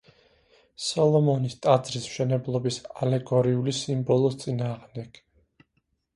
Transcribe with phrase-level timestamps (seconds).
[0.85, 5.23] სოლომონის ტაძრის მშენებლობის ალეგორიული სიმბოლოს წინააღმდეგ.